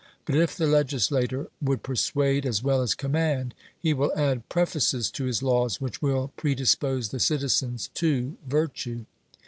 But 0.25 0.33
if 0.33 0.57
the 0.57 0.65
legislator 0.65 1.49
would 1.61 1.83
persuade 1.83 2.43
as 2.47 2.63
well 2.63 2.81
as 2.81 2.95
command, 2.95 3.53
he 3.77 3.93
will 3.93 4.11
add 4.15 4.49
prefaces 4.49 5.11
to 5.11 5.25
his 5.25 5.43
laws 5.43 5.79
which 5.79 6.01
will 6.01 6.31
predispose 6.37 7.09
the 7.09 7.19
citizens 7.19 7.91
to 7.93 8.35
virtue. 8.47 9.05